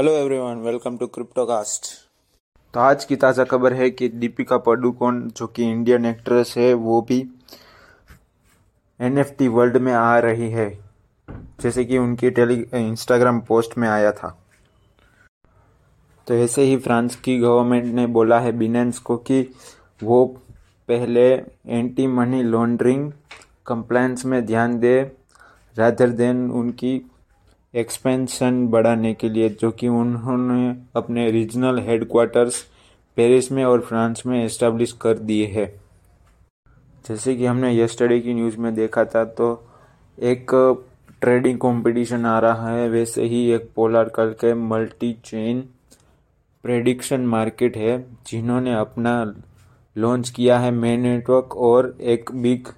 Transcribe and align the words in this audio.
Hello 0.00 0.12
everyone 0.12 0.56
welcome 0.56 0.96
to 0.96 1.06
Cryptocast 1.06 1.86
तो 2.74 2.80
आज 2.80 3.04
की 3.04 3.16
ताज़ा 3.16 3.44
खबर 3.44 3.72
है 3.72 3.90
कि 3.90 4.08
दीपिका 4.08 4.56
पाडुकोण 4.58 5.20
जो 5.28 5.46
कि 5.46 5.64
इंडियन 5.64 6.06
एक्ट्रेस 6.06 6.54
है, 6.58 6.72
वो 6.74 7.02
भी 7.02 7.18
एनएफटी 9.00 9.48
वर्ल्ड 9.48 9.76
में 9.76 9.92
आ 9.92 10.18
रही 10.18 10.50
है, 10.50 10.78
जैसे 11.60 11.84
कि 11.84 11.98
उनकी 11.98 12.30
टेली 12.30 12.66
इंस्टाग्राम 12.74 13.40
पोस्ट 13.40 13.78
में 13.78 13.88
आया 13.88 14.12
था। 14.12 14.44
तो 16.26 16.34
ऐसे 16.34 16.62
ही 16.62 16.76
फ्रांस 16.76 17.16
की 17.16 17.38
गवर्नमेंट 17.38 17.94
ने 17.94 18.06
बोला 18.06 18.40
है 18.40 18.52
बिनेंस 18.52 18.98
को 18.98 19.16
कि 19.16 19.54
वो 20.02 20.26
पहले 20.88 21.28
एंटी 21.66 22.06
मनी 22.06 22.42
लॉन्ड्रिंग 22.42 23.12
कंप्लायंस 23.66 24.24
में 24.24 24.46
ध्यान 24.46 24.78
दे 24.78 25.00
रादर 25.76 26.08
देन 26.08 26.50
उनकी 26.50 27.09
एक्सपेंशन 27.74 28.66
बढ़ाने 28.68 29.12
के 29.14 29.28
लिए, 29.28 29.48
जो 29.50 29.70
कि 29.70 29.88
उन्होंने 29.88 30.74
अपने 30.96 31.30
रीजनल 31.30 31.78
हेडक्वार्टर्स 31.80 32.62
पेरिस 33.16 33.50
में 33.52 33.64
और 33.64 33.80
फ्रांस 33.80 34.22
में 34.26 34.44
इस्टेब्लिश 34.44 34.92
कर 34.92 35.18
दिए 35.20 35.46
हैं। 35.48 35.68
जैसे 37.04 37.34
कि 37.36 37.46
हमने 37.46 37.72
यस्टरडे 37.74 38.18
की 38.20 38.34
न्यूज़ 38.34 38.56
में 38.56 38.74
देखा 38.74 39.04
था 39.04 39.24
तो 39.24 39.48
एक 40.18 40.50
ट्रेडिंग 41.22 41.58
कंपटीशन 41.58 42.26
आ 42.26 42.38
रहा 42.38 42.70
है, 42.70 42.88
वैसे 42.88 43.24
ही 43.24 43.50
एक 43.52 43.70
पोलर 43.76 44.08
कल 44.08 44.32
के 44.40 44.52
मल्टी 44.54 45.12
चेन 45.24 45.60
प्रेडिक्शन 46.64 47.20
मार्केट 47.26 47.76
है, 47.76 47.98
जिन्होंने 48.26 48.74
अपना 48.74 49.12
लॉन्च 49.96 50.30
किया 50.30 50.58
है 50.58 50.70
मे 50.70 50.96
नेटवर्क 50.96 51.56
और 51.58 51.96
एक 52.00 52.30
बिग 52.34 52.68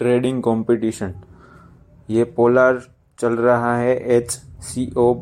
ट्रेडिंग 0.00 0.42
कंपटीशन 0.42 1.14
ये 2.08 2.24
पोलर 2.36 2.82
चल 3.18 3.36
रहा 3.36 3.76
है 3.76 3.96
एच 4.16 4.30
सी 4.62 4.90
ओ 4.96 5.14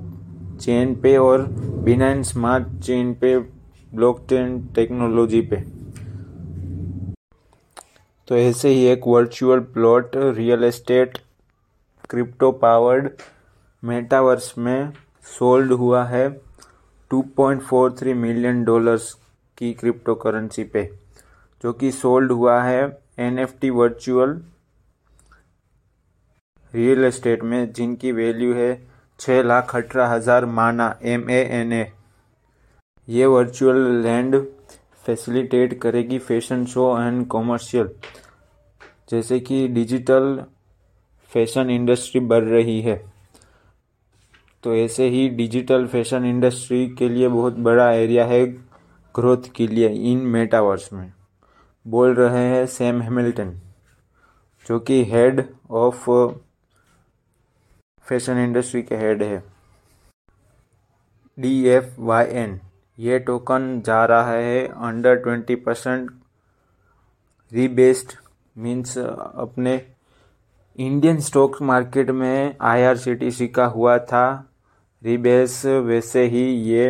चेन 0.61 0.95
पे 0.95 1.17
और 1.17 1.43
बिना 1.85 2.11
स्मार्ट 2.23 2.67
चेन 2.81 3.13
पे 3.15 3.37
ब्लॉकचेन 3.95 4.59
टेक्नोलॉजी 4.75 5.41
पे। 5.43 5.57
तो 8.29 8.37
ऐसे 8.37 8.69
ही 8.69 8.85
एक 8.87 9.07
virtual 9.07 9.61
plot 9.75 10.17
real 10.17 10.65
estate 10.65 11.19
crypto 12.11 12.51
powered 12.53 13.09
metaverse 13.83 14.55
में 14.59 14.93
सोल्ड 15.39 15.73
हुआ 15.73 16.05
है 16.05 16.29
2.43 17.11 18.15
मिलियन 18.15 18.63
डॉलर्स 18.65 19.13
की 19.59 19.73
क्रिप्टो 19.73 20.15
करेंसी 20.15 20.65
पे, 20.65 20.85
जो 21.65 21.73
कि 21.73 21.91
सोल्ड 21.93 22.33
हुआ 22.33 22.63
है 22.63 22.81
एनएफटी 23.19 23.71
वर्चुअल 23.71 24.41
रियल 26.73 27.05
एस्टेट 27.05 27.43
में, 27.43 27.73
जिनकी 27.73 28.13
वैल्यू 28.13 28.55
है 28.55 28.71
छः 29.21 29.43
लाख 29.43 29.75
अठारह 29.77 30.07
हज़ार 30.09 30.45
माना 30.49 30.95
एम 31.05 31.31
ए 31.31 31.43
एन 31.53 31.73
ए 31.73 31.87
ये 33.09 33.27
वर्चुअल 33.27 33.77
लैंड 34.03 34.37
फैसिलिटेट 35.05 35.79
करेगी 35.81 36.19
फ़ैशन 36.21 36.65
शो 36.67 36.87
एंड 36.99 37.27
कॉमर्शियल, 37.29 37.89
जैसे 39.11 39.39
कि 39.41 39.67
डिजिटल 39.69 40.45
फ़ैशन 41.33 41.71
इंडस्ट्री 41.71 42.21
बढ़ 42.23 42.45
रही 42.45 42.81
है। 42.83 42.97
तो 44.65 44.75
ऐसे 44.75 45.09
ही 45.09 45.29
डिजिटल 45.31 45.87
फ़ैशन 45.87 46.25
इंडस्ट्री 46.25 46.87
के 46.89 47.09
लिए 47.09 47.29
बहुत 47.29 47.59
बड़ा 47.61 47.91
एरिया 47.93 48.25
है 48.27 48.45
ग्रोथ 49.15 49.51
के 49.57 49.67
लिए 49.67 49.89
इन 50.11 50.19
मेटावर्स 50.29 50.93
में। 50.93 51.13
बोल 51.87 52.15
रहे 52.15 52.45
हैं 52.47 52.65
सैम 52.69 53.01
हैमिल्टन, 53.03 53.53
जो 54.67 54.79
कि 54.81 55.03
हेड 55.05 55.45
ऑफ़ 55.73 56.09
फ़ैशन 58.07 58.39
इंडस्ट्री 58.39 58.83
के 58.83 58.97
हेड 58.97 59.23
है। 59.23 59.43
डी 61.39 61.53
एफ़ 61.69 62.01
वाई 62.01 62.25
एन 62.37 62.59
ये 62.99 63.19
टोकन 63.19 63.81
जा 63.87 64.05
रहा 64.05 64.33
है 64.33 64.67
under 64.67 65.17
twenty 65.17 65.55
percent 65.57 66.11
rebased 67.53 68.13
means 68.57 68.97
अपने 68.99 69.75
इंडियन 70.79 71.21
स्टॉक 71.21 71.61
मार्केट 71.63 72.11
में 72.11 72.57
आईआरसीटीसी 72.61 73.49
का 73.49 73.65
हुआ 73.67 73.97
था 73.99 74.25
रीबेस 75.03 75.65
वैसे 75.87 76.25
ही 76.27 76.45
ये 76.71 76.89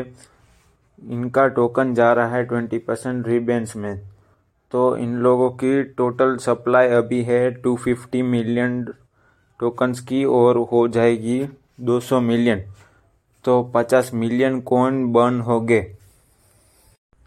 इनका 1.03 1.47
टोकन 1.51 1.95
जा 1.95 2.13
रहा 2.13 2.35
है 2.37 2.45
ट्वेंटी 2.45 2.79
परसेंट 2.79 3.27
रीबेंस 3.29 3.77
में। 3.77 3.97
तो 4.73 4.97
इन 4.97 5.17
लोगों 5.19 5.51
की 5.53 5.83
टोटल 5.93 6.37
सप्लाई 6.39 6.89
अभी 6.89 7.23
है 7.23 7.51
टू 7.53 7.77
फिफ्टी 7.77 8.23
मिलियन 8.23 8.85
टोकन्स 9.61 10.01
की 10.01 10.25
और 10.25 10.57
हो 10.73 10.87
जाएगी 10.89 11.41
200 11.87 12.21
मिलियन 12.23 12.65
तो 13.45 13.61
50 13.77 14.13
मिलियन 14.15 14.61
कौन 14.63 15.05
बर्न 15.13 15.41
हो 15.41 15.61
गए 15.61 15.83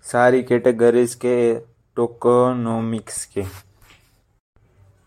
सारी 0.06 0.42
कैटेगरीज 0.44 1.14
के 1.16 1.36
टोकोनोमिक्स 1.98 3.24
के। 3.38 3.44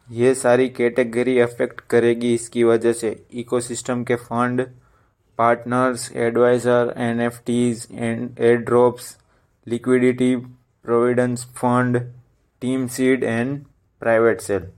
ये 0.08 0.34
सारी 0.34 0.68
कैटेगरी 0.70 1.38
अफेक्ट 1.40 1.80
करेगी 1.90 2.32
इसकी 2.34 2.64
वजह 2.64 2.92
से। 2.92 3.10
इकोसिस्टम 3.34 4.04
के 4.04 4.16
fund 4.16 4.66
partners 5.38 6.10
advisor 6.16 6.94
N 6.98 7.20
F 7.20 7.40
Ts 7.46 7.86
and 7.92 8.40
air 8.40 8.56
drops 8.62 9.16
liquidity 9.66 10.34
providence 10.36 11.44
fund 11.56 12.00
team 12.62 12.86
seed 12.88 13.24
and 13.24 13.60
private 14.02 14.40
sale 14.40 14.70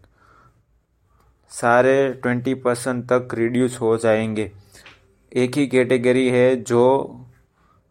सारे 1.53 2.13
ट्वेंटी 2.13 2.55
परसेंट 2.55 3.05
तक 3.05 3.35
रिड्यूस 3.35 3.81
हो 3.81 3.97
जाएँगे। 3.97 4.51
एक 5.33 5.57
ही 5.57 5.67
कैटेगरी 5.67 6.29
है 6.29 6.57
जो 6.57 6.85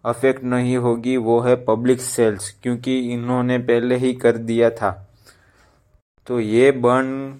अफेक्ट 0.03 0.43
नहीं 0.43 0.77
होगी, 0.77 1.17
वो 1.17 1.39
है 1.39 1.55
पब्लिक 1.65 2.01
सेल्स 2.01 2.49
क्योंकि 2.63 2.99
इन्होंने 3.13 3.57
पहले 3.57 3.95
ही 3.95 4.13
कर 4.13 4.37
दिया 4.37 4.69
था। 4.69 4.91
तो 6.27 6.39
ये 6.39 6.71
बर्न 6.71 7.39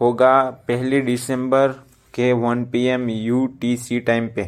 होगा 0.00 0.38
पहली 0.68 1.00
दिसंबर 1.00 1.68
के 2.14 2.32
1 2.32 2.64
पीएम 2.64 3.08
यूटीसी 3.08 4.00
टाइम 4.00 4.28
पे। 4.28 4.42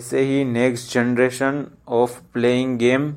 ऐसे 0.00 0.20
ही 0.20 0.44
next 0.44 0.92
generation 0.94 1.64
of 1.88 2.20
playing 2.32 2.76
game 2.78 3.10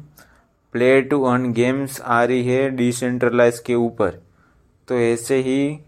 play 0.74 1.02
to 1.02 1.22
earn 1.24 1.52
games 1.54 2.00
आ 2.02 2.24
रही 2.24 2.48
है 2.48 2.70
डिसेंट्रलाइज 2.70 3.60
के 3.60 3.76
ऊपर। 3.76 4.22
तो 4.88 5.00
ऐसे 5.00 5.38
ही 5.42 5.80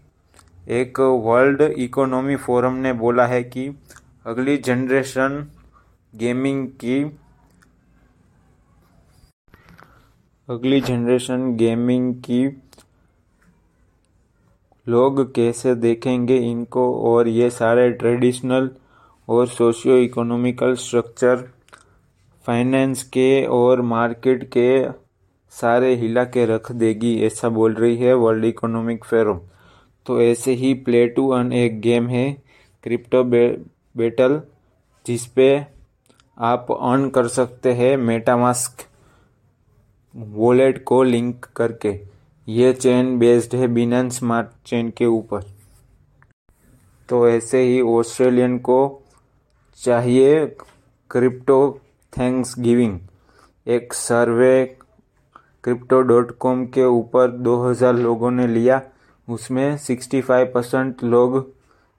एक 0.68 1.00
वर्ल्ड 1.00 1.60
इकोनॉमी 1.62 2.34
फोरम 2.36 2.74
ने 2.76 2.92
बोला 2.92 3.26
है 3.26 3.42
कि 3.44 3.66
अगली 4.26 4.56
जनरेशन 4.56 5.46
गेमिंग 6.14 6.66
की 6.68 6.98
अगली 10.48 10.80
जनरेशन 10.80 11.56
गेमिंग 11.56 12.14
की 12.14 12.44
लोग 14.86 15.34
कैसे 15.34 15.74
देखेंगे 15.74 16.36
इनको 16.50 16.92
और 17.12 17.28
ये 17.28 17.50
सारे 17.50 17.90
ट्रेडिशनल 17.90 18.70
और 19.28 19.46
सोशियो 19.48 19.96
इकोनॉमिकल 19.96 20.74
स्ट्रक्चर, 20.74 21.48
फाइनेंस 22.46 23.02
के 23.02 23.44
और 23.46 23.80
मार्केट 23.80 24.44
के 24.56 24.70
सारे 25.52 25.94
हिला 25.94 26.24
के 26.24 26.46
रख 26.46 26.72
देगी, 26.72 27.20
ऐसा 27.22 27.48
बोल 27.48 27.74
रही 27.74 27.96
है 27.96 28.14
वर्ल्ड 28.14 28.44
इकोनॉमिक 28.44 29.04
फेरम। 29.04 29.40
तो 30.08 30.20
ऐसे 30.22 30.52
ही 30.52 30.74
प्ले 30.74 31.08
टू 31.08 31.28
अर्न 31.28 31.52
एक 31.52 31.80
गेम 31.80 32.08
है 32.08 32.42
क्रिप्टो 32.82 33.24
बे, 33.24 33.64
बेटल 33.96 34.40
जिसपे 35.06 35.66
आप 36.38 36.66
अर्न 36.72 37.10
कर 37.10 37.28
सकते 37.28 37.72
हैं 37.72 37.96
मेटामास्क 37.96 38.86
वॉलेट 40.16 40.84
को 40.84 41.02
लिंक 41.02 41.44
करके। 41.44 42.00
ये 42.48 42.72
चेन 42.72 43.18
बेस्ड 43.18 43.54
है 43.54 43.68
बिना 43.68 44.08
स्मार्ट 44.08 44.48
चेन 44.66 44.90
के 44.90 45.06
ऊपर। 45.06 45.42
तो 47.08 47.28
ऐसे 47.28 47.62
ही 47.62 47.80
ऑस्ट्रेलियन 47.80 48.58
को 48.58 49.02
चाहिए 49.76 50.46
क्रिप्टो 51.10 51.80
थैंक्स 52.18 52.58
गिविंग 52.58 53.00
एक 53.66 53.92
सर्वे 53.92 54.64
क्रिप्टो 55.64 56.00
डॉट 56.00 56.38
कॉम 56.38 56.66
के 56.66 56.84
ऊपर 56.84 57.30
2000 57.30 57.94
लोगों 57.94 58.30
ने 58.30 58.46
लिया। 58.46 58.82
उसमें 59.28 59.76
सिक्सटी 59.78 60.20
फाइव 60.20 60.50
परसेंट 60.54 61.02
लोग 61.04 61.46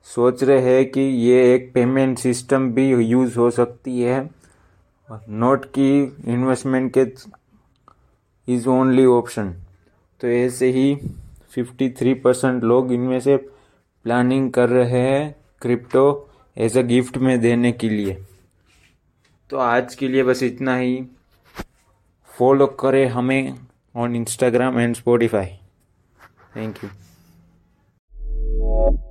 सोच 0.06 0.42
रहे 0.44 0.74
हैं 0.74 0.90
कि 0.90 1.00
ये 1.00 1.54
एक 1.54 1.70
पेमेंट 1.74 2.18
सिस्टम 2.18 2.70
भी 2.72 2.88
यूज़ 2.90 3.38
हो 3.38 3.50
सकती 3.50 4.00
है। 4.00 4.18
नोट 5.08 5.64
की 5.64 5.90
इन्वेस्टमेंट 6.32 6.92
के 6.96 7.06
इज़ 8.48 8.68
ओनली 8.68 9.04
ऑप्शन। 9.06 9.52
तो 10.20 10.28
ऐसे 10.28 10.70
ही 10.72 10.94
फिफ्टी 11.52 11.88
थ्री 11.90 12.14
परसेंट 12.14 12.64
लोग 12.64 12.92
इनमें 12.92 13.18
से 13.20 13.36
प्लानिंग 13.36 14.50
कर 14.52 14.68
रहे 14.68 15.00
हैं 15.00 15.34
क्रिप्टो 15.62 16.04
एज 16.56 16.78
अ 16.78 16.82
गिफ्ट 16.82 17.16
में 17.18 17.38
देने 17.40 17.72
के 17.72 17.88
लिए। 17.88 18.14
तो 19.50 19.56
आज 19.56 19.94
के 19.94 20.08
लिए 20.08 20.22
बस 20.22 20.42
इतना 20.42 20.76
ही। 20.76 21.02
फॉलो 22.30 22.66
करें 22.80 23.06
हमें 23.08 23.54
on 23.94 24.16
Instagram 24.16 24.78
and 24.80 24.94
Spotify 24.96 25.46
thank 26.56 26.84
you 26.84 26.90
Thank 28.80 29.00
you. 29.00 29.09